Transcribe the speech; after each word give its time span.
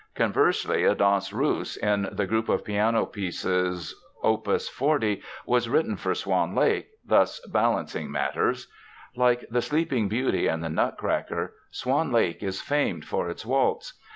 Conversely, 0.15 0.83
a 0.83 0.95
Danse 0.95 1.31
Russe 1.31 1.77
in 1.77 2.09
the 2.11 2.25
group 2.25 2.49
of 2.49 2.63
piano 2.65 3.05
pieces, 3.05 3.93
Op. 4.23 4.47
40, 4.59 5.21
was 5.45 5.69
written 5.69 5.95
for 5.95 6.15
Swan 6.15 6.55
Lake, 6.55 6.87
thus 7.05 7.39
balancing 7.47 8.09
matters. 8.09 8.67
Like 9.15 9.45
The 9.51 9.61
Sleeping 9.61 10.07
Beauty 10.09 10.47
and 10.47 10.63
The 10.63 10.69
Nutcracker, 10.71 11.53
Swan 11.69 12.11
Lake 12.11 12.41
is 12.41 12.63
famed 12.63 13.05
for 13.05 13.29
its 13.29 13.45
waltz. 13.45 13.93